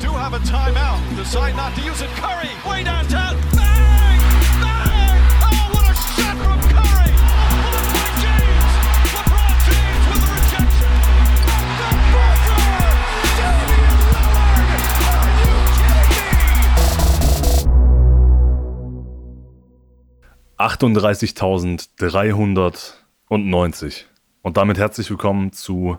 [0.00, 1.00] do have a timeout.
[1.16, 2.10] Decide not to use it.
[2.20, 3.36] Curry, way downtown.
[3.54, 4.20] Bang!
[4.60, 5.20] Bang!
[5.40, 7.12] Oh, what a shot from Curry!
[7.56, 8.72] Blocked by James.
[9.16, 10.92] LeBron James with the rejection.
[11.80, 12.60] The buzzer!
[13.40, 14.60] Damian Lillard!
[15.16, 16.26] Are you kidding me?
[23.30, 24.04] 38.390.
[24.42, 25.98] Und damit herzlich willkommen zu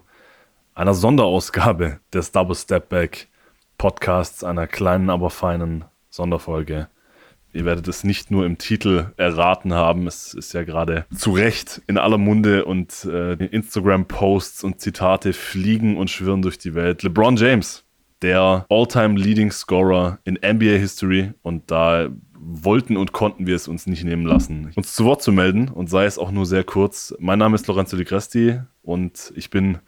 [0.76, 3.28] einer Sonderausgabe des Double Step Back
[3.78, 6.88] Podcasts, einer kleinen, aber feinen Sonderfolge.
[7.54, 11.82] Ihr werdet es nicht nur im Titel erraten haben, es ist ja gerade zu Recht
[11.88, 17.04] in aller Munde und äh, Instagram-Posts und Zitate fliegen und schwirren durch die Welt.
[17.04, 17.86] LeBron James,
[18.22, 23.88] der All-Time Leading Scorer in NBA History und da wollten und konnten wir es uns
[23.88, 27.16] nicht nehmen lassen, uns zu Wort zu melden und sei es auch nur sehr kurz.
[27.20, 29.80] Mein Name ist Lorenzo Di Cresti und ich bin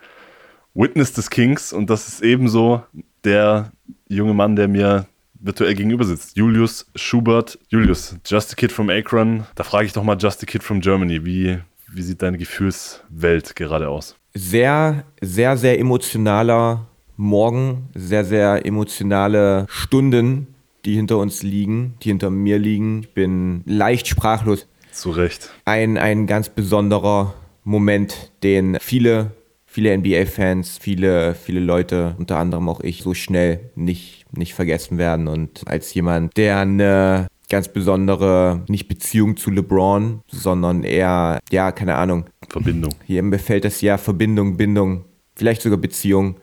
[0.74, 2.84] Witness des Kings und das ist ebenso
[3.24, 3.72] der
[4.08, 5.06] junge Mann, der mir
[5.40, 6.36] virtuell gegenüber sitzt.
[6.36, 7.58] Julius Schubert.
[7.70, 9.46] Julius, Just a Kid from Akron.
[9.56, 11.26] Da frage ich doch mal Just a Kid from Germany.
[11.26, 14.20] Wie, wie sieht deine Gefühlswelt gerade aus?
[14.34, 16.86] sehr, sehr, sehr emotionaler
[17.18, 20.56] Morgen, sehr, sehr emotionale Stunden,
[20.86, 23.02] die hinter uns liegen, die hinter mir liegen.
[23.02, 24.68] Ich bin leicht sprachlos.
[24.94, 25.50] Zu Recht.
[25.66, 27.34] Ein, ein ganz besonderer
[27.66, 29.32] Moment, den viele,
[29.80, 35.30] viele NBA-Fans, viele, viele Leute, unter anderem auch ich, so schnell nicht, nicht vergessen werden.
[35.30, 41.96] Und als jemand, der eine ganz besondere, nicht Beziehung zu LeBron, sondern eher, ja, keine
[41.96, 42.94] Ahnung, Verbindung.
[43.06, 45.06] hier mir fällt das ja Verbindung, Bindung,
[45.38, 46.36] vielleicht sogar Beziehung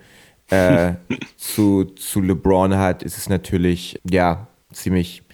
[0.48, 0.94] äh,
[1.36, 5.24] zu, zu LeBron hat, ist es natürlich, ja, ziemlich,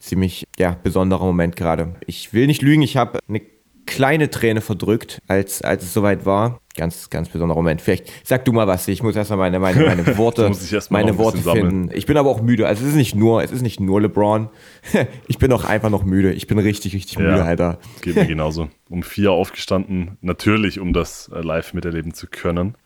[0.00, 1.94] ziemlich, ja, besonderer Moment gerade.
[2.04, 3.42] Ich will nicht lügen, ich habe eine
[3.88, 6.60] kleine Träne verdrückt, als, als es soweit war.
[6.76, 7.80] Ganz, ganz besonderer Moment.
[7.80, 8.86] Vielleicht sag du mal was.
[8.86, 10.52] Ich muss erstmal meine, meine, meine Worte,
[10.90, 11.90] meine Worte finden.
[11.92, 12.68] Ich bin aber auch müde.
[12.68, 14.50] Also es ist nicht nur, es ist nicht nur LeBron.
[15.26, 16.32] ich bin auch einfach noch müde.
[16.32, 17.78] Ich bin richtig, richtig müde, Alter.
[18.02, 18.68] Geht mir genauso.
[18.90, 22.76] Um vier aufgestanden, natürlich, um das äh, live miterleben zu können.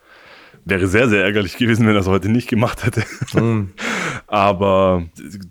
[0.64, 3.04] Wäre sehr, sehr ärgerlich gewesen, wenn er es heute nicht gemacht hätte.
[4.26, 5.06] Aber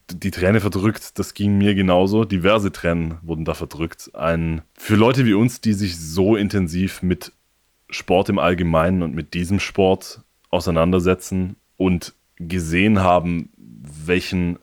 [0.09, 2.23] die Träne verdrückt, das ging mir genauso.
[2.23, 4.11] Diverse Tränen wurden da verdrückt.
[4.13, 7.33] Ein, für Leute wie uns, die sich so intensiv mit
[7.89, 14.59] Sport im Allgemeinen und mit diesem Sport auseinandersetzen und gesehen haben, welchen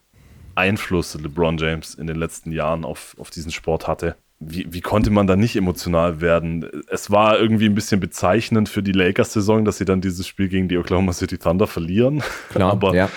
[0.55, 4.17] Einfluss LeBron James in den letzten Jahren auf, auf diesen Sport hatte.
[4.41, 6.65] Wie, wie konnte man da nicht emotional werden?
[6.89, 10.69] Es war irgendwie ein bisschen bezeichnend für die Lakers-Saison, dass sie dann dieses Spiel gegen
[10.69, 12.23] die Oklahoma City Thunder verlieren.
[12.51, 13.11] Klar, Aber ja.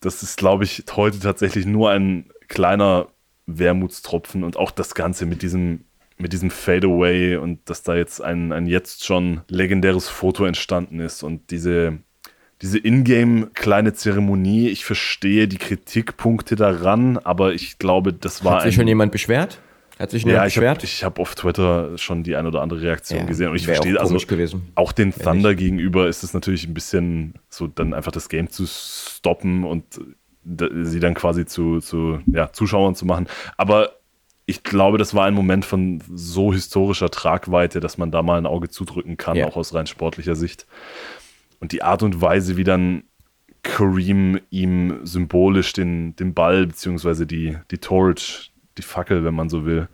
[0.00, 3.08] das ist, glaube ich, heute tatsächlich nur ein kleiner
[3.46, 5.84] Wermutstropfen und auch das Ganze mit diesem,
[6.18, 11.22] mit diesem Fadeaway und dass da jetzt ein, ein jetzt schon legendäres Foto entstanden ist
[11.22, 11.98] und diese,
[12.60, 14.68] diese Ingame kleine Zeremonie.
[14.68, 19.60] Ich verstehe die Kritikpunkte daran, aber ich glaube, das war Hat sich schon jemand beschwert?
[20.00, 21.04] Hat sich ja, jemand ich habe beschwert?
[21.04, 24.00] hab auf Twitter schon die ein oder andere Reaktion Ja, gesehen und ich auch verstehe
[24.00, 24.62] also gewesen.
[24.74, 25.12] auch den.
[25.12, 29.84] Thunder gegenüber ist es natürlich ein bisschen so dann einfach das Game zu stoppen und
[30.44, 33.26] sie dann quasi zu, zu ja, Zuschauern zu machen.
[33.58, 33.92] Aber
[34.46, 38.46] ich glaube, das war ein Moment von so historischer Tragweite, dass man da mal ein
[38.46, 39.46] Auge zudrücken kann, Ja.
[39.46, 40.66] auch aus rein sportlicher Sicht.
[41.60, 43.04] Und die Art und Weise, wie dann
[43.62, 49.64] Kareem ihm symbolisch den, den Ball beziehungsweise die, die Torch, die Fackel, wenn man so
[49.66, 49.88] will,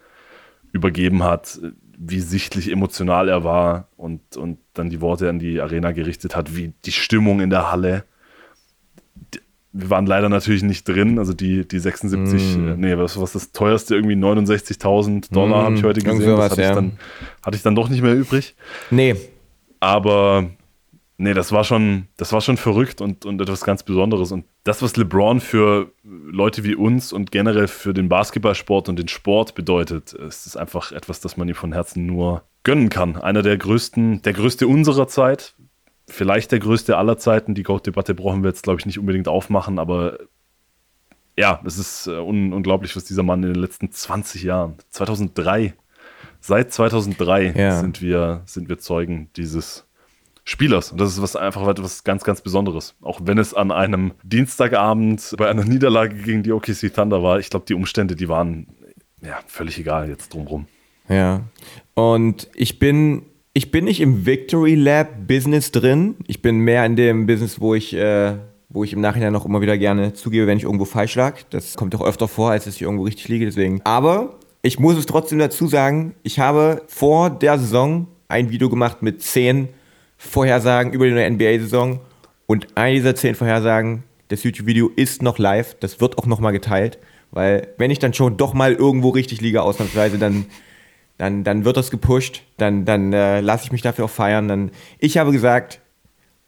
[0.73, 1.59] übergeben hat,
[1.99, 6.55] wie sichtlich emotional er war und, und dann die Worte an die Arena gerichtet hat,
[6.57, 8.05] wie die Stimmung in der Halle.
[9.73, 12.69] Wir waren leider natürlich nicht drin, also die, die 76, Mm.
[12.69, 16.21] äh, nee, was was das teuerste, irgendwie 69.000 Dollar Mm, habe ich heute gesehen.
[16.23, 16.69] sowas, das hatte, ja.
[16.71, 16.99] ich dann,
[17.45, 18.55] hatte ich dann doch nicht mehr übrig.
[18.91, 19.17] Nee,
[19.81, 20.51] Aber
[21.19, 24.33] nee, das war schon, das war schon verrückt und, und etwas ganz Besonderes.
[24.33, 29.09] Und das, was LeBron für Leute wie uns und generell für den Basketballsport und den
[29.09, 33.17] Sport bedeutet, ist es einfach etwas, das man ihm von Herzen nur gönnen kann.
[33.17, 35.55] Einer der größten, der größte unserer Zeit,
[36.09, 37.55] vielleicht der größte aller Zeiten.
[37.55, 40.19] Die GOAT-Debatte brauchen wir jetzt, glaube ich, nicht unbedingt aufmachen, aber
[41.39, 45.75] ja, es ist äh, un unglaublich, was dieser Mann in den letzten 20 Jahren, 2003,
[46.41, 47.81] seit 2003 Ja.
[47.81, 49.86] sind, wir, sind wir Zeugen dieses
[50.49, 50.93] Spielers.
[50.93, 52.95] Und das ist was einfach etwas ganz, ganz Besonderes.
[53.03, 57.41] Auch wenn es an einem Dienstagabend bei einer Niederlage gegen die OKC Thunder war.
[57.41, 58.69] Ich glaube, die Umstände, die waren
[59.21, 60.67] ja völlig egal jetzt drumrum.
[61.09, 61.43] Ja.
[61.95, 63.23] Und ich bin,
[63.55, 66.15] ich bin nicht im Victory Lab Business drin.
[66.29, 68.35] Ich bin mehr in dem Business, wo ich, äh,
[68.69, 71.43] wo ich im Nachhinein noch immer wieder gerne zugebe, wenn ich irgendwo falsch lag.
[71.51, 73.47] Das kommt auch öfter vor, als dass ich irgendwo richtig liege.
[73.47, 73.81] Deswegen.
[73.83, 79.03] Aber ich muss es trotzdem dazu sagen, ich habe vor der Saison ein Video gemacht
[79.03, 79.71] mit zehn
[80.17, 82.01] Vorhersagen über die neue NBA-Saison.
[82.47, 86.99] Und eine dieser zehn Vorhersagen Das YouTube-Video ist noch live, das wird auch nochmal geteilt,
[87.31, 90.47] weil wenn ich dann schon doch mal irgendwo richtig liege, ausnahmsweise, dann,
[91.17, 94.49] dann, dann wird das gepusht, dann, dann äh, lasse ich mich dafür auch feiern.
[94.49, 95.81] Dann, ich habe gesagt,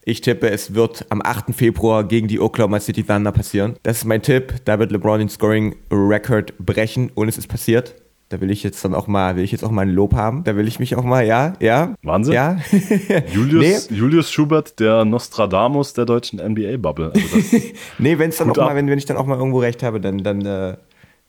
[0.08, 1.54] ich tippe, es wird am 8.
[1.54, 3.76] Februar gegen die Oklahoma City Thunder passieren.
[3.82, 4.54] Das ist mein Tipp.
[4.64, 7.94] Da wird LeBron den Scoring Record brechen und es ist passiert.
[8.30, 10.44] Da will ich jetzt dann auch mal, will ich jetzt auch mal ein Lob haben.
[10.44, 11.94] Da will ich mich auch mal, ja, ja.
[12.02, 12.34] Wahnsinn.
[12.34, 12.58] Ja.
[13.32, 13.96] Julius, nee.
[13.96, 17.12] Julius Schubert, der Nostradamus der deutschen NBA-Bubble.
[17.14, 17.56] Also
[17.98, 20.18] nee, wenn's dann auch mal, wenn, wenn ich dann auch mal irgendwo recht habe, dann,
[20.18, 20.76] dann äh,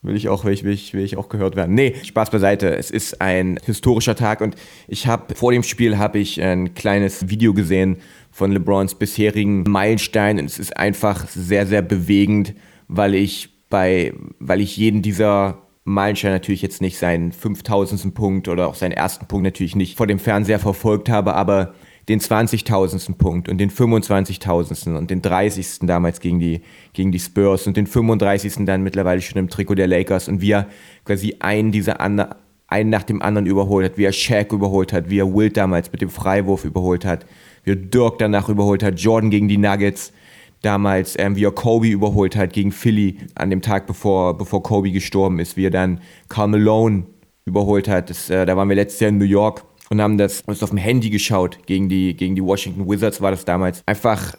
[0.01, 1.73] will ich auch, will ich, will, ich, will ich auch gehört werden.
[1.73, 2.75] Nee, Spaß beiseite.
[2.75, 4.55] Es ist ein historischer Tag und
[4.89, 7.97] ich habe vor dem Spiel habe ich ein kleines Video gesehen
[8.29, 10.45] von LeBrons bisherigen Meilensteinen.
[10.45, 12.55] Es ist einfach sehr, sehr bewegend,
[12.89, 18.13] weil ich bei, weil ich jeden dieser Meilensteine natürlich jetzt nicht seinen 5000.
[18.13, 21.73] Punkt oder auch seinen ersten Punkt natürlich nicht vor dem Fernseher verfolgt habe, aber
[22.07, 23.15] den 20.000.
[23.15, 24.95] Punkt und den 25.000.
[24.95, 25.79] und den 30.
[25.81, 26.61] damals gegen die,
[26.93, 28.65] gegen die Spurs und den 35.
[28.65, 30.67] dann mittlerweile schon im Trikot der Lakers und wie er
[31.05, 32.35] quasi einen dieser anderen
[32.67, 35.91] einen nach dem anderen überholt hat, wie er Shaq überholt hat, wie er Wilt damals
[35.91, 37.25] mit dem Freiwurf überholt hat,
[37.63, 40.13] wie er Dirk danach überholt hat, Jordan gegen die Nuggets
[40.61, 44.91] damals, ähm, wie er Kobe überholt hat gegen Philly an dem Tag, bevor, bevor Kobe
[44.91, 47.05] gestorben ist, wie er dann Carl Malone
[47.45, 48.09] überholt hat.
[48.09, 50.69] Das, äh, da waren wir letztes Jahr in New York und haben das uns auf
[50.69, 53.81] dem Handy geschaut gegen die, gegen die Washington Wizards war das damals.
[53.85, 54.35] Einfach,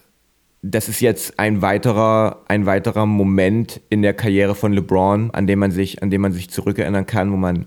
[0.62, 5.58] das ist jetzt ein weiterer, ein weiterer Moment in der Karriere von LeBron, an dem
[5.58, 7.66] man sich, an dem man sich zurückerinnern kann, wo man,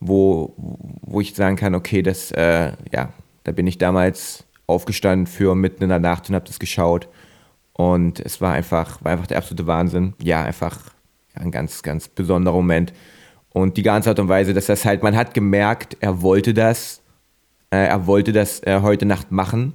[0.00, 3.12] wo, wo ich sagen kann, okay, das, äh, ja,
[3.44, 7.08] da bin ich damals aufgestanden für mitten in der Nacht und habe das geschaut.
[7.74, 10.14] Und es war einfach, war einfach der absolute Wahnsinn.
[10.22, 10.78] Ja, einfach
[11.34, 12.92] ein ganz, ganz besonderer Moment.
[13.50, 17.02] Und die ganze Art und Weise, dass das halt, man hat gemerkt, er wollte das,
[17.70, 19.74] äh, er wollte das äh, heute Nacht machen.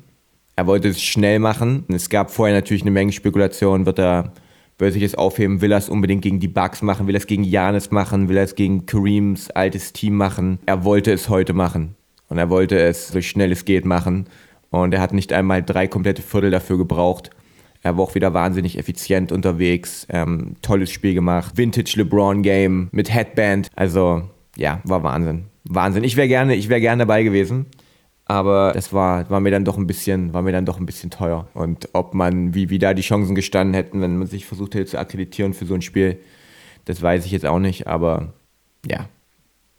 [0.56, 1.86] Er wollte es schnell machen.
[1.88, 4.34] Es gab vorher natürlich eine Menge Spekulationen, wird er,
[4.78, 7.28] wird sich das aufheben, will er es unbedingt gegen die Bugs machen, will er es
[7.28, 10.60] gegen Janis machen, will er es gegen Kareems altes Team machen.
[10.66, 11.96] Er wollte es heute machen.
[12.28, 14.28] Und er wollte es so schnell es geht machen.
[14.69, 17.31] Und er hat nicht einmal drei komplette Viertel dafür gebraucht.
[17.81, 20.05] Er war auch wieder wahnsinnig effizient unterwegs.
[20.09, 21.57] Ähm, tolles Spiel gemacht.
[21.57, 23.69] Vintage LeBron Game mit Headband.
[23.75, 24.23] Also,
[24.57, 25.45] ja, war Wahnsinn.
[25.63, 26.03] Wahnsinn.
[26.03, 27.67] Ich wäre gerne, ich gerne dabei gewesen.
[28.25, 31.09] Aber das war, war mir dann doch ein bisschen, war mir dann doch ein bisschen
[31.09, 31.47] teuer.
[31.55, 34.85] Und ob man, wie, wie da die Chancen gestanden hätten, wenn man sich versucht hätte
[34.85, 36.19] zu akkreditieren für so ein Spiel,
[36.85, 37.87] das weiß ich jetzt auch nicht.
[37.87, 38.33] Aber
[38.85, 39.07] ja,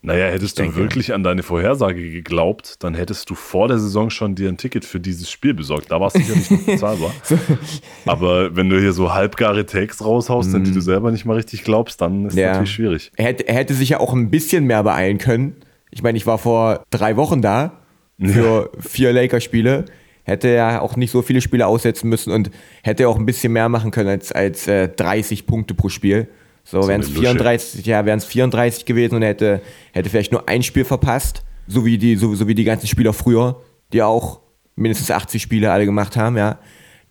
[0.03, 4.35] naja, hättest du wirklich an deine Vorhersage geglaubt, dann hättest du vor der Saison schon
[4.35, 5.91] dir ein Ticket für dieses Spiel besorgt.
[5.91, 7.13] Da war es sicherlich noch bezahlbar.
[8.07, 10.83] Aber wenn du hier so halbgare Takes raushaust, an die du mhm.
[10.83, 12.47] selber nicht mal richtig glaubst, dann ist ja.
[12.47, 13.13] das natürlich schwierig.
[13.17, 15.57] Er hätte, er hätte sich ja auch ein bisschen mehr beeilen können.
[15.91, 17.81] Ich meine, ich war vor drei Wochen da
[18.19, 18.81] für ja.
[18.81, 19.85] vier Lakers-Spiele.
[20.23, 22.51] Hätte er auch nicht so viele Spiele aussetzen müssen und
[22.83, 26.29] hätte auch ein bisschen mehr machen können als, als äh, 30 Punkte pro Spiel.
[26.71, 29.61] So, so wären es 34, ja, wären es 34 gewesen und er hätte,
[29.93, 33.13] hätte vielleicht nur ein Spiel verpasst, so wie die, so, so wie die ganzen Spieler
[33.13, 33.61] früher,
[33.93, 34.41] die auch
[34.77, 36.59] mindestens 80 Spiele alle gemacht haben, ja.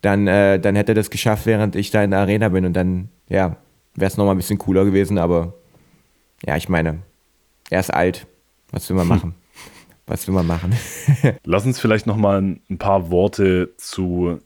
[0.00, 2.72] Dann, äh, dann hätte er das geschafft, während ich da in der Arena bin und
[2.72, 3.56] dann, ja,
[3.94, 5.52] wäre es nochmal ein bisschen cooler gewesen, aber
[6.46, 7.02] ja, ich meine,
[7.68, 8.26] er ist alt.
[8.70, 9.34] Was will man machen?
[10.06, 10.74] Was will man machen?
[11.44, 14.38] Lass uns vielleicht nochmal ein paar Worte zu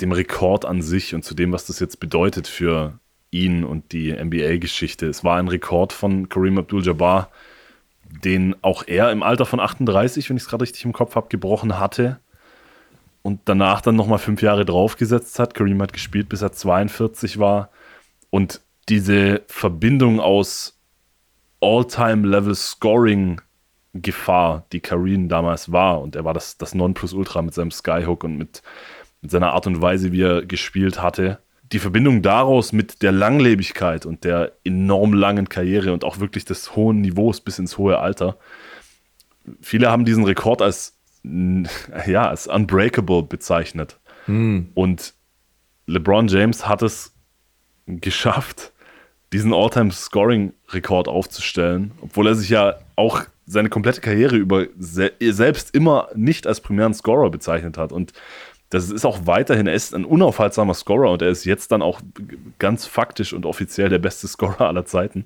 [0.00, 2.98] dem Rekord an sich und zu dem, was das jetzt bedeutet für
[3.30, 5.06] ihn und die NBA-Geschichte.
[5.06, 7.30] Es war ein Rekord von Kareem Abdul-Jabbar,
[8.24, 11.28] den auch er im Alter von 38, wenn ich es gerade richtig im Kopf habe,
[11.28, 12.20] gebrochen hatte
[13.22, 15.54] und danach dann nochmal fünf Jahre draufgesetzt hat.
[15.54, 17.70] Kareem hat gespielt, bis er 42 war
[18.30, 20.78] und diese Verbindung aus
[21.60, 23.42] All-Time-Level-Scoring
[23.94, 26.00] Gefahr, die Kareem damals war.
[26.00, 28.62] Und er war das, das Nonplusultra mit seinem Skyhook und mit,
[29.22, 31.38] mit seiner Art und Weise, wie er gespielt hatte
[31.72, 36.74] die Verbindung daraus mit der Langlebigkeit und der enorm langen Karriere und auch wirklich des
[36.76, 38.38] hohen Niveaus bis ins hohe Alter.
[39.60, 40.98] Viele haben diesen Rekord als,
[42.06, 43.98] ja, als unbreakable bezeichnet.
[44.26, 44.70] Hm.
[44.74, 45.14] Und
[45.86, 47.14] LeBron James hat es
[47.86, 48.72] geschafft,
[49.32, 56.46] diesen All-Time-Scoring-Rekord aufzustellen, obwohl er sich ja auch seine komplette Karriere über selbst immer nicht
[56.46, 57.92] als primären Scorer bezeichnet hat.
[57.92, 58.12] Und
[58.70, 62.00] das ist auch weiterhin, er ist ein unaufhaltsamer Scorer und er ist jetzt dann auch
[62.58, 65.24] ganz faktisch und offiziell der beste Scorer aller Zeiten.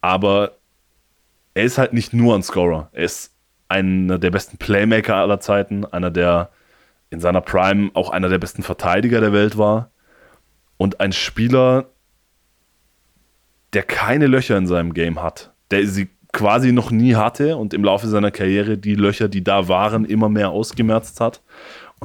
[0.00, 0.56] Aber
[1.54, 2.88] er ist halt nicht nur ein Scorer.
[2.92, 3.32] Er ist
[3.68, 6.50] einer der besten Playmaker aller Zeiten, einer der
[7.10, 9.90] in seiner Prime auch einer der besten Verteidiger der Welt war
[10.76, 11.86] und ein Spieler,
[13.72, 17.84] der keine Löcher in seinem Game hat, der sie quasi noch nie hatte und im
[17.84, 21.40] Laufe seiner Karriere die Löcher, die da waren, immer mehr ausgemerzt hat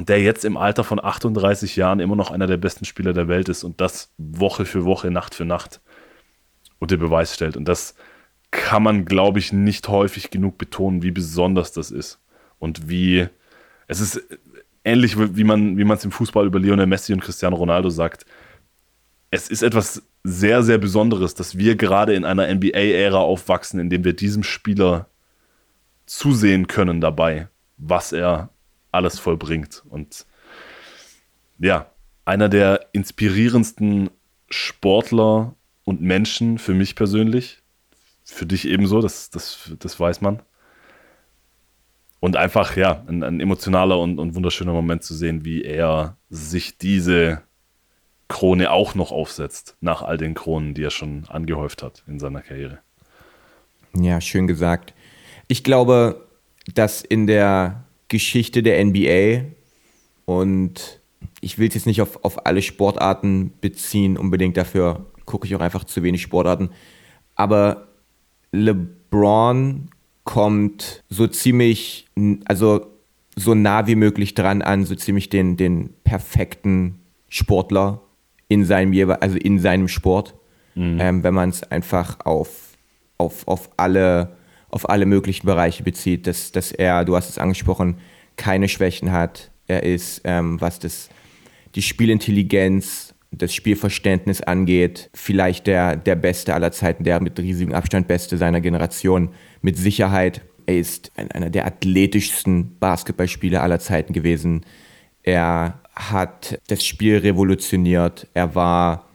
[0.00, 3.28] und der jetzt im Alter von 38 Jahren immer noch einer der besten Spieler der
[3.28, 5.82] Welt ist und das Woche für Woche, Nacht für Nacht
[6.78, 7.54] unter Beweis stellt.
[7.54, 7.96] Und das
[8.50, 12.18] kann man, glaube ich, nicht häufig genug betonen, wie besonders das ist.
[12.58, 13.28] Und wie
[13.88, 14.22] es ist
[14.84, 18.24] ähnlich, wie man wie es im Fußball über Lionel Messi und Cristiano Ronaldo sagt.
[19.30, 24.02] Es ist etwas sehr, sehr Besonderes, dass wir gerade in einer NBA-Ära aufwachsen, in dem
[24.04, 25.10] wir diesem Spieler
[26.06, 28.48] zusehen können dabei, was er
[28.92, 29.82] alles vollbringt.
[29.88, 30.26] Und
[31.58, 31.90] ja,
[32.24, 34.10] einer der inspirierendsten
[34.48, 35.54] Sportler
[35.84, 37.58] und Menschen für mich persönlich.
[38.24, 40.40] Für dich ebenso, das, das, das weiß man.
[42.20, 46.76] Und einfach, ja, ein, ein emotionaler und, und wunderschöner Moment zu sehen, wie er sich
[46.76, 47.42] diese
[48.28, 52.42] Krone auch noch aufsetzt, nach all den Kronen, die er schon angehäuft hat in seiner
[52.42, 52.78] Karriere.
[53.94, 54.94] Ja, schön gesagt.
[55.48, 56.28] Ich glaube,
[56.74, 59.46] dass in der Geschichte der NBA
[60.26, 61.00] und
[61.40, 65.60] ich will es jetzt nicht auf, auf alle Sportarten beziehen, unbedingt dafür gucke ich auch
[65.60, 66.70] einfach zu wenig Sportarten.
[67.34, 67.88] Aber
[68.52, 69.88] LeBron
[70.24, 72.08] kommt so ziemlich,
[72.44, 72.86] also
[73.36, 78.02] so nah wie möglich dran an, so ziemlich den, den perfekten Sportler
[78.48, 80.34] in seinem, also in seinem Sport.
[80.74, 80.98] Mhm.
[81.00, 82.76] Ähm, wenn man es einfach auf,
[83.18, 84.36] auf, auf alle
[84.70, 87.98] auf alle möglichen Bereiche bezieht, dass, dass er, du hast es angesprochen,
[88.36, 89.50] keine Schwächen hat.
[89.66, 91.08] Er ist, ähm, was das,
[91.74, 98.08] die Spielintelligenz, das Spielverständnis angeht, vielleicht der, der Beste aller Zeiten, der mit riesigem Abstand
[98.08, 99.30] Beste seiner Generation.
[99.62, 100.42] Mit Sicherheit.
[100.66, 104.64] Er ist einer der athletischsten Basketballspieler aller Zeiten gewesen.
[105.22, 108.26] Er hat das Spiel revolutioniert.
[108.34, 109.06] Er war,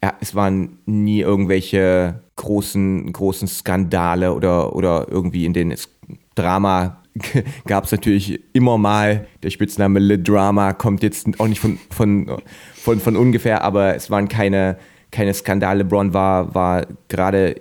[0.00, 5.88] er, es waren nie irgendwelche großen, großen Skandale oder, oder irgendwie in denen es
[6.34, 7.00] Drama
[7.66, 9.26] gab es natürlich immer mal.
[9.42, 12.40] Der Spitzname Le Drama kommt jetzt auch nicht von, von,
[12.74, 14.78] von, von ungefähr, aber es waren keine,
[15.10, 15.82] keine Skandale.
[15.82, 17.60] LeBron war, war gerade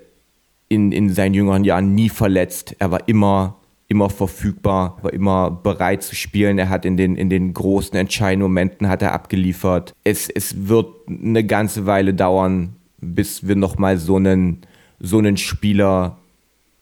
[0.68, 2.76] in, in seinen jüngeren Jahren nie verletzt.
[2.80, 3.59] Er war immer,
[3.90, 6.58] immer verfügbar, war immer bereit zu spielen.
[6.58, 9.94] Er hat in den, in den großen entscheidenden Momenten hat er abgeliefert.
[10.04, 14.62] Es, es wird eine ganze Weile dauern, bis wir nochmal so einen
[15.00, 16.18] so einen Spieler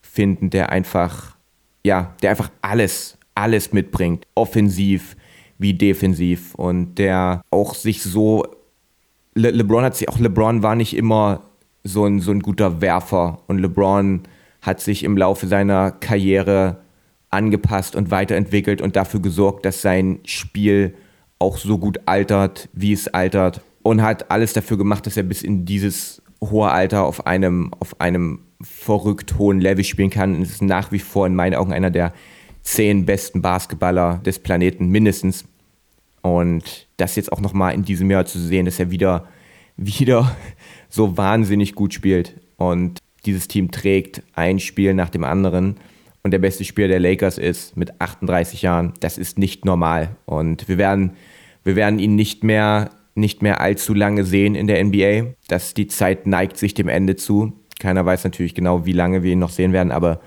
[0.02, 1.36] finden, der einfach,
[1.84, 5.16] ja, der einfach alles, alles mitbringt, offensiv
[5.60, 8.46] wie defensiv und der auch sich so,
[9.34, 11.44] Le LeBron hat sich, auch LeBron war nicht immer
[11.84, 14.24] so ein, so ein guter Werfer und LeBron
[14.62, 16.78] hat sich im Laufe seiner Karriere
[17.30, 20.96] angepasst und weiterentwickelt und dafür gesorgt, dass sein Spiel
[21.40, 25.42] auch so gut altert, wie es altert und hat alles dafür gemacht, dass er bis
[25.42, 30.36] in dieses hoher Alter auf einem, auf einem verrückt hohen Level spielen kann.
[30.36, 32.14] Und ist nach wie vor in meinen Augen einer der
[32.64, 35.46] zehn besten Basketballer des Planeten mindestens.
[36.22, 39.28] Und das jetzt auch nochmal in diesem Jahr zu sehen, dass er wieder,
[39.78, 40.36] wieder
[40.90, 42.36] so wahnsinnig gut spielt.
[42.58, 45.78] Und dieses Team trägt ein Spiel nach dem anderen.
[46.28, 48.92] Und der beste Spieler der Lakers ist mit 38 Jahren.
[49.00, 50.18] Das ist nicht normal.
[50.26, 51.14] Und wir werden,
[51.64, 55.36] wir werden ihn nicht mehr nicht mehr allzu lange sehen in der NBA.
[55.48, 57.54] Dass die Zeit neigt sich dem Ende zu.
[57.80, 60.20] Keiner weiß natürlich genau, wie lange wir ihn noch sehen werden, aber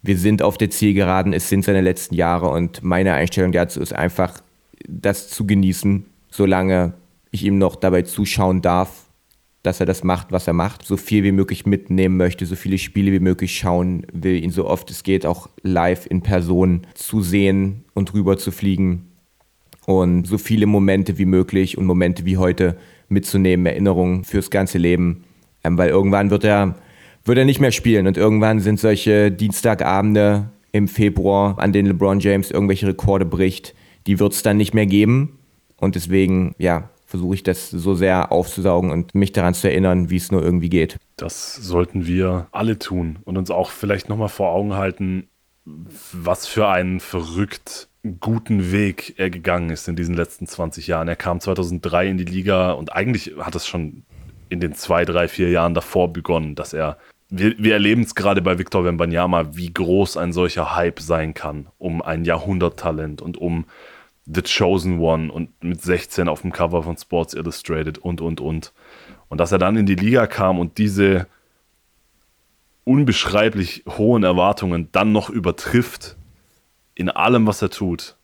[0.00, 1.34] wir sind auf der Zielgeraden.
[1.34, 4.40] Es sind seine letzten Jahre und meine Einstellung dazu ist einfach,
[4.88, 6.94] das zu genießen, solange
[7.30, 9.01] ich ihm noch dabei zuschauen darf,
[9.62, 12.78] dass er das macht, was er macht, so viel wie möglich mitnehmen möchte, so viele
[12.78, 17.22] Spiele wie möglich schauen will, ihn so oft es geht auch live in Person zu
[17.22, 19.12] sehen und rüber zu fliegen
[19.86, 22.76] und so viele Momente wie möglich und Momente wie heute
[23.08, 25.24] mitzunehmen, Erinnerungen fürs ganze Leben.
[25.64, 26.76] Ähm, weil irgendwann wird er,
[27.24, 32.20] wird er nicht mehr spielen und irgendwann sind solche Dienstagabende im Februar, an denen LeBron
[32.20, 33.74] James irgendwelche Rekorde bricht,
[34.06, 35.38] die wird es dann nicht mehr geben.
[35.76, 40.16] Und deswegen, ja, versuche ich das so sehr aufzusaugen und mich daran zu erinnern, wie
[40.16, 40.96] es nur irgendwie geht.
[41.16, 45.28] Das sollten wir alle tun und uns auch vielleicht nochmal vor Augen halten,
[45.66, 47.88] was für ein verrückt
[48.20, 51.06] guten Weg er gegangen ist in diesen letzten 20 Jahren.
[51.06, 54.04] Er kam 2003 in die Liga und eigentlich hat es schon
[54.48, 56.96] in den zwei, drei, vier Jahren davor begonnen, dass er
[57.28, 61.66] wir, wir erleben es gerade bei Victor Wembanyama, wie groß ein solcher Hype sein kann,
[61.76, 63.66] um ein Jahrhunderttalent und um
[64.26, 68.72] The Chosen One und mit 16 auf dem Cover von Sports Illustrated und, und, und.
[69.28, 71.26] Und dass er dann in die Liga kam und diese
[72.84, 76.16] unbeschreiblich hohen Erwartungen dann noch übertrifft
[76.94, 78.16] in allem, was er tut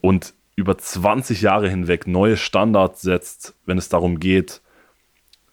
[0.00, 4.60] und über 20 Jahre hinweg neue Standards setzt, wenn es darum geht,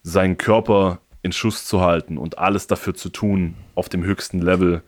[0.03, 4.84] seinen Körper in Schuss zu halten und alles dafür zu tun, auf dem höchsten Level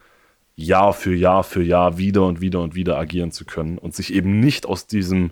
[0.55, 4.13] Jahr für Jahr für Jahr wieder und wieder und wieder agieren zu können und sich
[4.13, 5.31] eben nicht aus diesem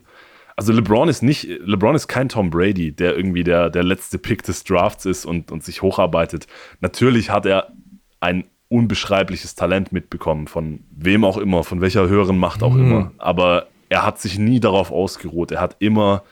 [0.56, 4.44] also LeBron ist nicht, LeBron ist kein Tom Brady, der irgendwie der, der letzte Pick
[4.44, 6.48] des Drafts ist und, und sich hocharbeitet.
[6.82, 7.72] Natürlich hat er
[8.20, 12.84] ein unbeschreibliches Talent mitbekommen, von wem auch immer, von welcher höheren Macht auch mhm.
[12.84, 13.12] immer.
[13.20, 15.54] Aber er hat sich nie darauf ausgeruht.
[15.54, 16.24] Er hat immer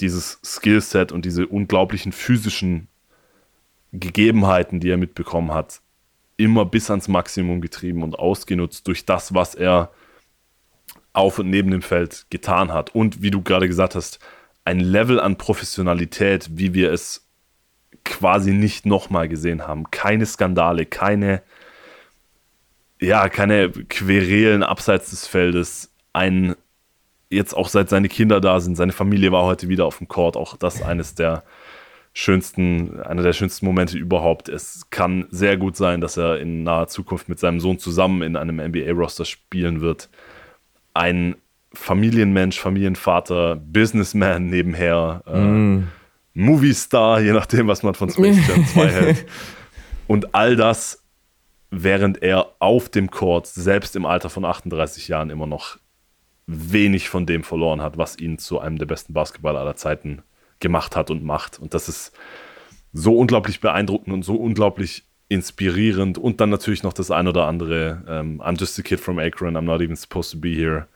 [0.00, 2.88] dieses Skillset und diese unglaublichen physischen
[3.92, 5.80] Gegebenheiten, die er mitbekommen hat,
[6.38, 9.90] immer bis ans Maximum getrieben und ausgenutzt durch das, was er
[11.12, 12.94] auf und neben dem Feld getan hat.
[12.94, 14.20] Und wie du gerade gesagt hast,
[14.64, 17.26] ein Level an Professionalität, wie wir es
[18.04, 19.90] quasi nicht nochmal gesehen haben.
[19.90, 21.42] Keine Skandale, keine,
[23.00, 25.92] ja, keine Querelen abseits des Feldes.
[26.12, 26.54] Ein,
[27.30, 30.36] jetzt auch seit seine Kinder da sind, seine Familie war heute wieder auf dem Court,
[30.36, 31.42] auch das eines der
[32.12, 34.48] schönsten, einer der schönsten Momente überhaupt.
[34.48, 38.36] Es kann sehr gut sein, dass er in naher Zukunft mit seinem Sohn zusammen in
[38.36, 40.08] einem NBA-Roster spielen wird
[40.98, 41.36] ein
[41.72, 45.88] Familienmensch, Familienvater, Businessman nebenher, äh, mm.
[46.34, 49.26] Movie-Star, je nachdem, was man von Space Jam 2 hält.
[50.06, 51.04] Und all das,
[51.70, 55.78] während er auf dem Court, selbst im Alter von 38 Jahren, immer noch
[56.46, 60.22] wenig von dem verloren hat, was ihn zu einem der besten Basketballer aller Zeiten
[60.60, 61.58] gemacht hat und macht.
[61.58, 62.12] Und das ist
[62.92, 68.02] so unglaublich beeindruckend und so unglaublich inspirierend und dann natürlich noch das ein oder andere
[68.08, 70.86] ähm, I'm just a kid from Akron, I'm not even supposed to be here.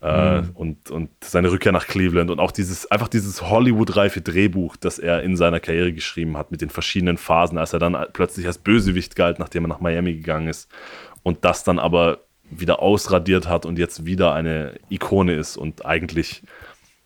[0.00, 0.50] Äh, mhm.
[0.54, 5.24] und, und seine Rückkehr nach Cleveland und auch dieses, einfach dieses Hollywood-reife Drehbuch, das er
[5.24, 9.16] in seiner Karriere geschrieben hat, mit den verschiedenen Phasen, als er dann plötzlich als Bösewicht
[9.16, 10.70] galt, nachdem er nach Miami gegangen ist
[11.24, 16.44] und das dann aber wieder ausradiert hat und jetzt wieder eine Ikone ist und eigentlich,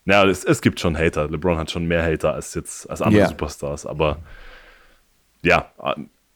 [0.05, 1.29] naja, es, es gibt schon Hater.
[1.29, 3.29] LeBron hat schon mehr Hater als jetzt als andere yeah.
[3.29, 4.19] Superstars, aber
[5.43, 5.73] ja,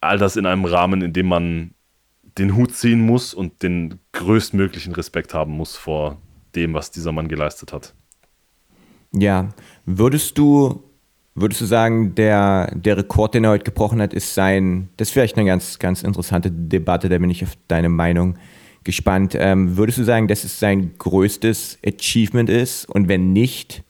[0.00, 1.74] all das in einem Rahmen, in dem man
[2.38, 6.20] den Hut ziehen muss und den größtmöglichen Respekt haben muss vor
[6.54, 7.94] dem, was dieser Mann geleistet hat.
[9.12, 9.48] Ja,
[9.86, 10.82] würdest du,
[11.34, 15.12] würdest du sagen, der, der Rekord, den er heute gebrochen hat, ist sein, das ist
[15.12, 18.36] vielleicht eine ganz, ganz interessante Debatte, da bin ich auf deine Meinung
[18.86, 19.36] gespannt.
[19.38, 22.86] Ähm, würdest du sagen, dass es sein größtes Achievement ist?
[22.86, 23.82] Und wenn nicht,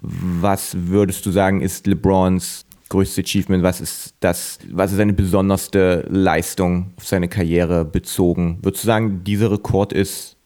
[0.00, 3.64] was würdest du sagen, ist LeBrons größte Achievement?
[3.64, 8.58] Was ist das, was ist seine besonderste Leistung auf seine Karriere bezogen?
[8.62, 10.36] Würdest du sagen, dieser Rekord ist,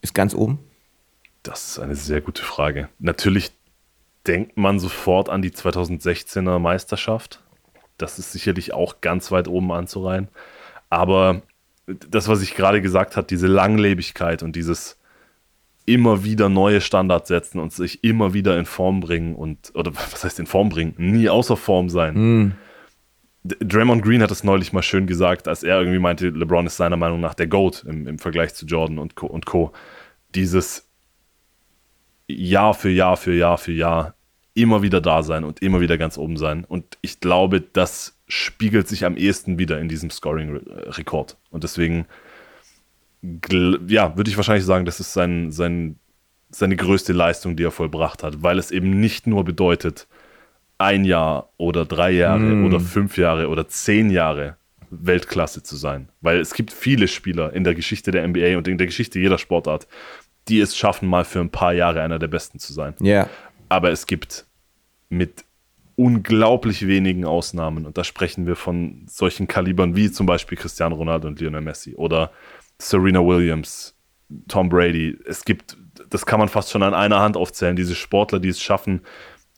[0.00, 0.58] ist ganz oben?
[1.42, 2.88] Das ist eine sehr gute Frage.
[2.98, 3.52] Natürlich
[4.26, 7.40] denkt man sofort an die 2016er Meisterschaft.
[7.98, 10.28] Das ist sicherlich auch ganz weit oben anzureihen.
[10.90, 11.42] Aber
[12.10, 14.98] das, was ich gerade gesagt habe, diese Langlebigkeit und dieses
[15.86, 20.22] immer wieder neue Standards setzen und sich immer wieder in Form bringen und, oder was
[20.24, 20.94] heißt in Form bringen?
[20.98, 22.14] Nie außer Form sein.
[22.14, 22.52] Mm.
[23.44, 26.98] Draymond Green hat es neulich mal schön gesagt, als er irgendwie meinte, LeBron ist seiner
[26.98, 29.26] Meinung nach der GOAT im, im Vergleich zu Jordan und Co.
[29.26, 29.72] und Co.
[30.34, 30.90] Dieses
[32.26, 34.17] Jahr für Jahr für Jahr für Jahr
[34.60, 36.64] immer wieder da sein und immer wieder ganz oben sein.
[36.64, 41.36] Und ich glaube, das spiegelt sich am ehesten wieder in diesem Scoring-Rekord.
[41.50, 42.06] Und deswegen
[43.22, 45.96] ja, würde ich wahrscheinlich sagen, das ist sein, sein,
[46.50, 50.06] seine größte Leistung, die er vollbracht hat, weil es eben nicht nur bedeutet,
[50.78, 52.64] ein Jahr oder drei Jahre mm.
[52.64, 54.56] oder fünf Jahre oder zehn Jahre
[54.90, 56.08] Weltklasse zu sein.
[56.20, 59.38] Weil es gibt viele Spieler in der Geschichte der NBA und in der Geschichte jeder
[59.38, 59.88] Sportart,
[60.46, 62.94] die es schaffen, mal für ein paar Jahre einer der Besten zu sein.
[63.00, 63.06] Ja.
[63.06, 63.30] Yeah.
[63.68, 64.46] Aber es gibt
[65.08, 65.44] mit
[65.96, 71.26] unglaublich wenigen Ausnahmen, und da sprechen wir von solchen Kalibern wie zum Beispiel Cristiano Ronaldo
[71.26, 72.30] und Lionel Messi oder
[72.78, 73.96] Serena Williams,
[74.46, 75.18] Tom Brady.
[75.26, 75.76] Es gibt,
[76.08, 79.00] das kann man fast schon an einer Hand aufzählen, diese Sportler, die es schaffen,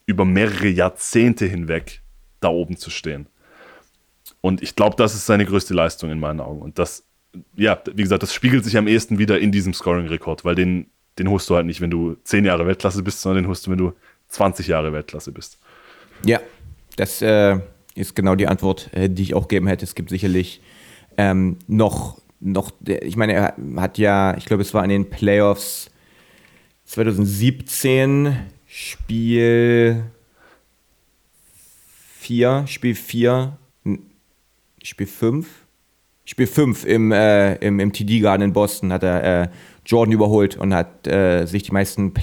[0.07, 2.01] über mehrere Jahrzehnte hinweg
[2.39, 3.27] da oben zu stehen.
[4.41, 6.61] Und ich glaube, das ist seine größte Leistung in meinen Augen.
[6.61, 7.05] Und das,
[7.55, 10.87] ja, wie gesagt, das spiegelt sich am ehesten wieder in diesem Scoring-Rekord, weil den,
[11.19, 13.71] den holst du halt nicht, wenn du 10 Jahre Weltklasse bist, sondern den holst du,
[13.71, 13.93] wenn du
[14.31, 15.59] 20 Jahre Weltklasse bist.
[16.25, 16.39] Ja,
[16.95, 17.59] das äh,
[17.95, 19.85] ist genau die Antwort, äh, die ich auch geben hätte.
[19.85, 20.61] Es gibt sicherlich
[21.17, 25.91] ähm, noch noch, ich meine, er hat ja, ich glaube, es war in den Playoffs
[26.85, 30.03] 2017 Spiel
[32.19, 33.57] 4, Spiel 4,
[34.83, 35.47] Spiel 5,
[36.25, 39.47] Spiel 5 im, äh, im, im TD Garden in Boston hat er äh,
[39.85, 42.13] Jordan überholt und hat äh, sich die meisten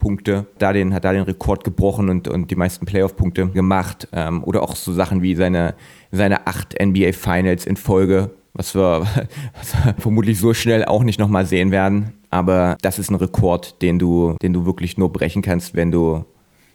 [0.00, 4.08] Playoff-Punkte, da den, hat da den Rekord gebrochen und, und die meisten Playoff-Punkte gemacht.
[4.12, 5.74] Ähm, oder auch so Sachen wie seine,
[6.10, 9.02] seine acht NBA Finals in Folge was wir,
[9.54, 12.12] was wir vermutlich so schnell auch nicht nochmal sehen werden.
[12.30, 16.24] Aber das ist ein Rekord, den du, den du wirklich nur brechen kannst, wenn du,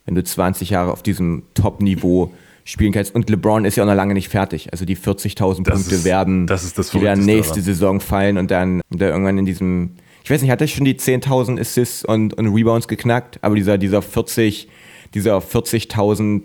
[0.06, 2.32] wenn du 20 Jahre auf diesem Top-Niveau
[2.64, 3.14] spielen kannst.
[3.14, 4.70] Und LeBron ist ja auch noch lange nicht fertig.
[4.72, 7.64] Also die 40.000 Punkte ist- werden, das ist das die Verrückteste nächste daran.
[7.64, 9.92] Saison fallen und dann, und dann irgendwann in diesem,
[10.26, 13.38] ich weiß nicht, hat er schon die 10.000 Assists und, und Rebounds geknackt?
[13.44, 14.68] Aber dieser, dieser 40,
[15.14, 16.42] dieser 40.000,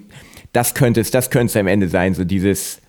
[0.53, 2.83] das könnte es, das könnte es am Ende sein, so dieses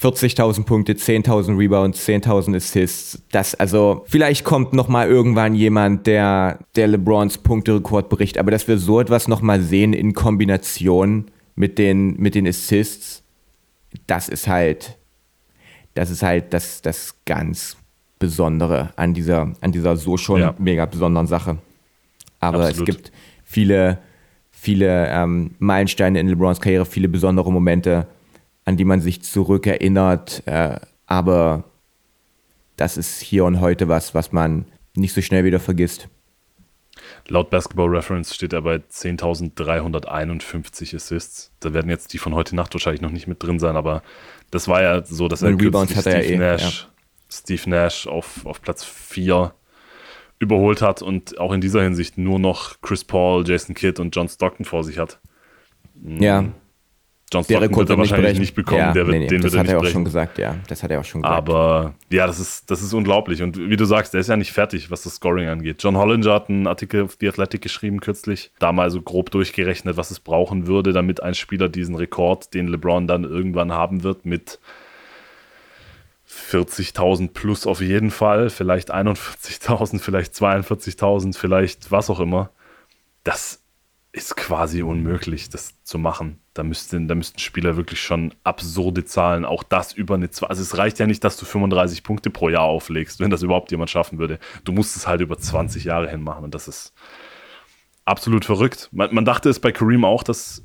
[0.00, 3.22] 40.000 Punkte, 10.000 Rebounds, 10.000 Assists.
[3.32, 8.66] Das, also, vielleicht kommt noch mal irgendwann jemand, der, der LeBrons Punkterekord bricht, aber dass
[8.66, 13.24] wir so etwas noch mal sehen in Kombination mit den, mit den Assists,
[14.06, 14.96] das ist halt,
[15.92, 17.76] das ist halt das, das ganz
[18.18, 20.54] Besondere an dieser, an dieser so schon Ja.
[20.58, 21.58] mega besonderen Sache.
[22.40, 22.88] Aber Absolut.
[22.88, 23.12] es gibt
[23.44, 23.98] viele,
[24.50, 28.06] viele ähm, Meilensteine in LeBrons Karriere, viele besondere Momente,
[28.64, 30.42] an die man sich zurückerinnert.
[30.46, 31.64] Äh, aber
[32.76, 36.08] das ist hier und heute was, was man nicht so schnell wieder vergisst.
[37.28, 41.50] Laut Basketball Reference steht er bei 10.351 Assists.
[41.60, 44.02] Da werden jetzt die von heute Nacht wahrscheinlich noch nicht mit drin sein, aber
[44.50, 46.88] das war ja so, dass er Und Rebounds hat er Steve ja eh, Nash,
[47.30, 49.54] Steve Nash auf, auf Platz 4
[50.38, 54.28] überholt hat und auch in dieser Hinsicht nur noch Chris Paul, Jason Kidd und John
[54.28, 55.18] Stockton vor sich hat.
[56.04, 56.44] Ja,
[57.30, 58.40] John der Stockton Rekord wird er nicht wahrscheinlich brechen.
[58.40, 59.82] nicht bekommen, ja, der wird, nee, nee, den das wird er hat nicht er auch
[59.82, 59.92] brechen.
[59.92, 60.56] schon gesagt, ja.
[60.68, 61.36] Das hat er auch schon gesagt.
[61.36, 63.42] Aber ja, das ist, das ist unglaublich.
[63.42, 65.82] Und wie du sagst, der ist ja nicht fertig, was das Scoring angeht.
[65.82, 69.98] John Hollinger hat einen Artikel auf The Athletic geschrieben kürzlich, da mal so grob durchgerechnet,
[69.98, 74.24] was es brauchen würde, damit ein Spieler diesen Rekord, den LeBron dann irgendwann haben wird,
[74.24, 74.58] mit
[76.50, 82.50] 40.000 plus auf jeden Fall, vielleicht 41.000, vielleicht 42.000, vielleicht was auch immer.
[83.24, 83.62] Das
[84.12, 86.40] ist quasi unmöglich, das zu machen.
[86.54, 90.48] Da müssten, da müssten Spieler wirklich schon absurde Zahlen, auch das über eine zwei.
[90.48, 93.70] Also es reicht ja nicht, dass du 35 Punkte pro Jahr auflegst, wenn das überhaupt
[93.70, 94.38] jemand schaffen würde.
[94.64, 96.94] Du musst es halt über 20 Jahre hin machen und das ist
[98.04, 98.88] absolut verrückt.
[98.92, 100.62] Man, man dachte es bei Kareem auch, dass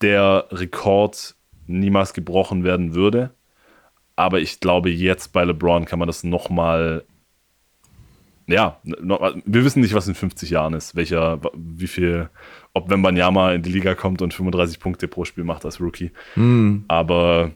[0.00, 1.34] der Rekord
[1.66, 3.34] niemals gebrochen werden würde.
[4.16, 7.04] Aber ich glaube, jetzt bei LeBron kann man das nochmal.
[8.48, 10.94] Ja, noch, wir wissen nicht, was in 50 Jahren ist.
[10.94, 12.30] Welcher, wie viel,
[12.72, 16.12] ob Wembanyama in die Liga kommt und 35 Punkte pro Spiel macht als Rookie.
[16.86, 17.50] Aber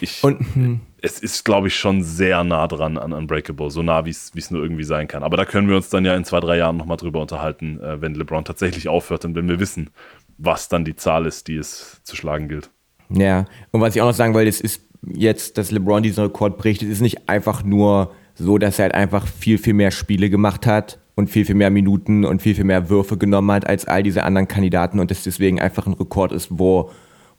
[0.00, 3.70] ich, Und, hm, es ist, glaube ich, schon sehr nah dran an Unbreakable.
[3.70, 5.22] So nah, wie es wie es nur irgendwie sein kann.
[5.22, 8.00] Aber da können wir uns dann ja in zwei, drei Jahren nochmal drüber unterhalten, äh,
[8.00, 9.90] wenn LeBron tatsächlich aufhört und wenn wir wissen,
[10.38, 12.70] was dann die Zahl ist, die es zu schlagen gilt.
[13.10, 16.58] Ja, und was ich auch noch sagen wollte, es ist jetzt, dass LeBron diesen Rekord
[16.58, 20.66] bricht, ist nicht einfach nur so, dass er halt einfach viel, viel mehr Spiele gemacht
[20.66, 24.02] hat und viel, viel mehr Minuten und viel, viel mehr Würfe genommen hat als all
[24.02, 26.90] diese anderen Kandidaten und das deswegen einfach ein Rekord ist, wo,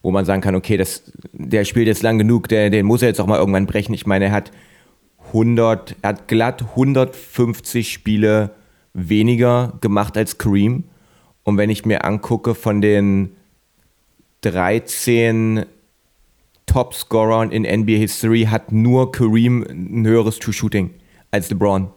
[0.01, 3.09] wo man sagen kann, okay, das, der spielt jetzt lang genug, der, den muss er
[3.09, 3.93] jetzt auch mal irgendwann brechen.
[3.93, 4.51] Ich meine, er hat
[5.27, 8.51] 100, er hat glatt 150 Spiele
[8.93, 10.83] weniger gemacht als Kareem.
[11.43, 13.31] Und wenn ich mir angucke von den
[14.41, 15.65] 13
[16.71, 20.91] Topscorern in NBA History hat nur Kareem ein höheres True Shooting
[21.29, 21.91] als LeBron.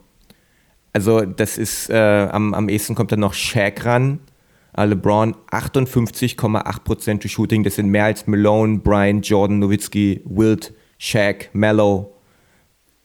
[0.92, 4.18] Also das ist, äh, am, am ehesten kommt dann noch Shaq ran.
[4.76, 7.62] Äh, LeBron 58,8% True Shooting.
[7.62, 12.12] Das sind mehr als Malone, Bryant, Jordan, Nowitzki, Wilt, Shaq, Mello,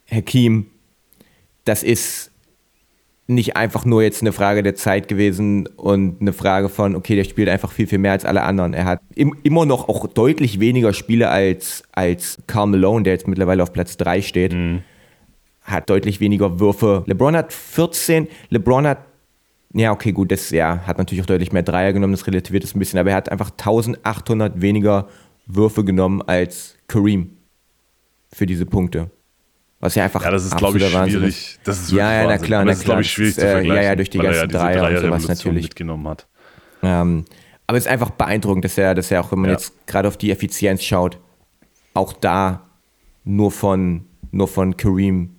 [0.10, 0.66] Hakim.
[1.66, 2.32] Das ist
[3.30, 7.24] nicht einfach nur jetzt eine Frage der Zeit gewesen und eine Frage von, okay, der
[7.24, 8.74] spielt einfach viel, viel mehr als alle anderen.
[8.74, 13.28] Er hat im, immer noch auch deutlich weniger Spiele als, als Karl Malone, der jetzt
[13.28, 14.56] mittlerweile auf Platz 3 steht.
[15.62, 17.04] Hat deutlich weniger Würfe.
[17.06, 19.06] LeBron hat 14, LeBron hat,
[19.74, 22.76] ja, okay, gut, das ja, hat natürlich auch deutlich mehr Dreier genommen, das relativiert es
[22.76, 25.08] ein bisschen, aber er hat einfach 1800 weniger
[25.46, 27.38] Würfe genommen als Kareem
[28.34, 29.12] für diese Punkte.
[29.82, 31.60] Was ja einfach Ja, das ist, glaube ich, Wahnsinn schwierig.
[31.64, 33.28] Das ist Ja, ja, na klar, na das ist, glaube ich, klar.
[33.32, 33.84] schwierig Das, zu äh, vergleichen.
[33.84, 35.64] ja, ja, durch die er ja ganzen diese Dreier und sowas natürlich.
[35.64, 36.28] mitgenommen hat.
[36.84, 37.26] Ähm,
[37.68, 39.56] aber es ist einfach beeindruckend, dass er, dass er auch, wenn man Ja.
[39.56, 41.18] jetzt gerade auf die Effizienz schaut,
[41.94, 42.68] auch da
[43.24, 45.36] nur von, nur von Kareem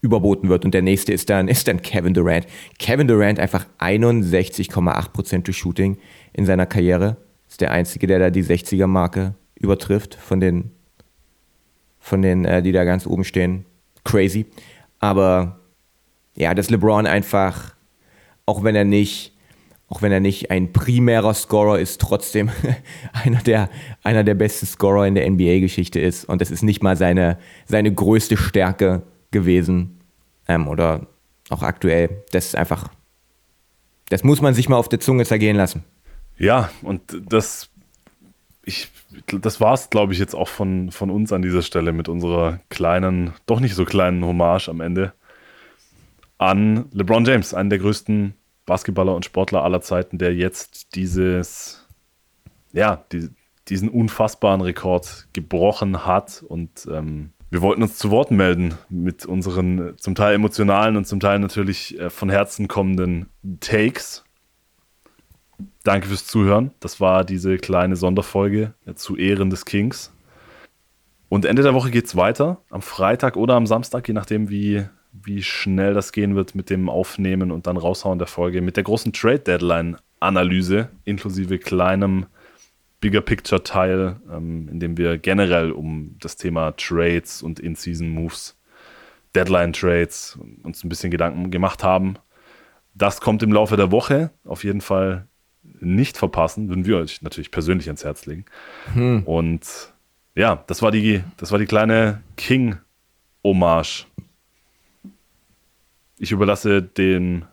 [0.00, 0.64] überboten wird.
[0.64, 2.46] Und der nächste ist dann, ist dann Kevin Durant.
[2.78, 5.98] Kevin Durant einfach 61,8% durch Shooting
[6.32, 7.16] in seiner Karriere.
[7.48, 10.70] Ist der Einzige, der da die 60er-Marke übertrifft von den,
[11.98, 13.64] von den, äh, die da ganz oben stehen.
[14.04, 14.46] Crazy.
[14.98, 15.60] Aber
[16.36, 17.74] ja, dass LeBron einfach,
[18.46, 19.34] auch wenn er nicht
[19.88, 22.50] auch wenn er nicht ein primärer Scorer ist, trotzdem
[23.12, 23.70] einer der,
[24.02, 26.24] einer der besten Scorer in der NBA-Geschichte ist.
[26.24, 30.00] Und das ist nicht mal seine, seine größte Stärke gewesen.
[30.48, 31.06] Ähm, oder
[31.50, 32.24] auch aktuell.
[32.32, 32.88] Das ist einfach,
[34.08, 35.84] das muss man sich mal auf der Zunge zergehen lassen.
[36.38, 37.70] Ja, und das,
[38.64, 38.88] ich,
[39.26, 42.60] das war es, glaube ich, jetzt auch von, von uns an dieser Stelle mit unserer
[42.68, 45.12] kleinen, doch nicht so kleinen Hommage am Ende
[46.38, 48.34] an LeBron James, einen der größten
[48.66, 51.86] Basketballer und Sportler aller Zeiten, der jetzt dieses,
[52.72, 53.28] ja, die,
[53.68, 56.44] diesen unfassbaren Rekord gebrochen hat.
[56.46, 61.20] Und ähm, wir wollten uns zu Wort melden mit unseren zum Teil emotionalen und zum
[61.20, 63.26] Teil natürlich äh, von Herzen kommenden
[63.60, 64.24] Takes.
[65.82, 66.72] Danke fürs Zuhören.
[66.80, 70.12] Das war diese kleine Sonderfolge zu Ehren des Kings.
[71.28, 72.58] Und Ende der Woche geht es weiter.
[72.70, 76.88] Am Freitag oder am Samstag, je nachdem, wie, wie schnell das gehen wird mit dem
[76.88, 78.62] Aufnehmen und dann raushauen der Folge.
[78.62, 82.26] Mit der großen Trade Deadline Analyse inklusive kleinem
[83.00, 88.56] Bigger Picture Teil, ähm, in dem wir generell um das Thema Trades und In-Season Moves,
[89.34, 92.14] Deadline Trades uns ein bisschen Gedanken gemacht haben.
[92.94, 94.30] Das kommt im Laufe der Woche.
[94.44, 95.26] Auf jeden Fall
[95.80, 98.44] nicht verpassen, würden wir euch natürlich persönlich ans Herz legen.
[98.94, 99.22] Hm.
[99.24, 99.92] Und
[100.34, 104.06] ja, das war die, das war die kleine King-Hommage.
[106.18, 107.44] Ich überlasse den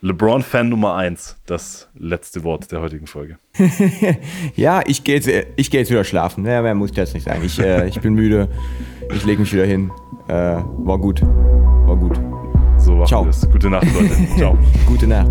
[0.00, 3.36] LeBron-Fan Nummer 1 das letzte Wort der heutigen Folge.
[4.56, 6.46] ja, ich gehe jetzt, geh jetzt wieder schlafen.
[6.46, 7.42] Ja, mehr muss ich jetzt nicht sagen.
[7.44, 8.48] Ich, äh, ich bin müde.
[9.14, 9.90] Ich lege mich wieder hin.
[10.28, 11.20] Äh, war gut.
[11.22, 12.16] War gut.
[12.78, 13.48] So war es.
[13.50, 14.16] Gute Nacht, Leute.
[14.36, 14.58] Ciao.
[14.86, 15.30] Gute Nacht.